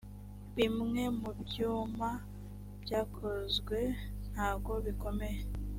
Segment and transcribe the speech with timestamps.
[0.55, 2.09] bimwe mu byuma
[2.83, 3.77] byakozwe
[4.31, 5.41] ntago bikomeye